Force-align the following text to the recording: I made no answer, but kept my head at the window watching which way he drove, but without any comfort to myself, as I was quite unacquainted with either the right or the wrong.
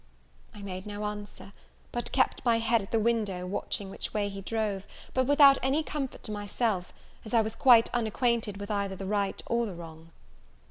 I 0.51 0.63
made 0.63 0.87
no 0.87 1.05
answer, 1.05 1.53
but 1.91 2.11
kept 2.11 2.43
my 2.43 2.57
head 2.57 2.81
at 2.81 2.89
the 2.89 2.99
window 2.99 3.45
watching 3.45 3.91
which 3.91 4.15
way 4.15 4.29
he 4.29 4.41
drove, 4.41 4.87
but 5.13 5.27
without 5.27 5.59
any 5.61 5.83
comfort 5.83 6.23
to 6.23 6.31
myself, 6.31 6.91
as 7.23 7.35
I 7.35 7.41
was 7.43 7.55
quite 7.55 7.93
unacquainted 7.93 8.57
with 8.57 8.71
either 8.71 8.95
the 8.95 9.05
right 9.05 9.39
or 9.45 9.67
the 9.67 9.75
wrong. 9.75 10.09